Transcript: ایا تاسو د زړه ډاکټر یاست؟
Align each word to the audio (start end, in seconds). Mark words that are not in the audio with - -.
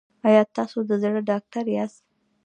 ایا 0.27 0.43
تاسو 0.57 0.77
د 0.89 0.91
زړه 1.03 1.21
ډاکټر 1.29 1.65
یاست؟ 1.75 2.03